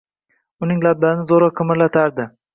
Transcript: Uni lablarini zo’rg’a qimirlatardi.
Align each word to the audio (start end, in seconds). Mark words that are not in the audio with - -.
Uni 0.67 0.77
lablarini 0.85 1.27
zo’rg’a 1.33 1.51
qimirlatardi. 1.61 2.29